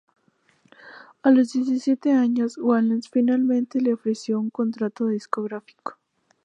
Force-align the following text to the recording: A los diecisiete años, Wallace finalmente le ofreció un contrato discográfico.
A 1.21 1.29
los 1.29 1.51
diecisiete 1.53 2.11
años, 2.13 2.57
Wallace 2.57 3.07
finalmente 3.13 3.79
le 3.79 3.93
ofreció 3.93 4.39
un 4.39 4.49
contrato 4.49 5.05
discográfico. 5.05 5.99